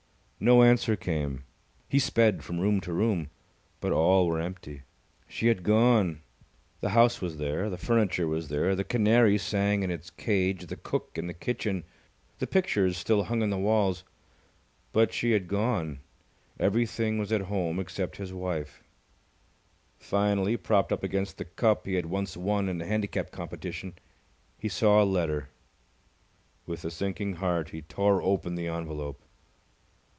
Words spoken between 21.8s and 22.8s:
he had once won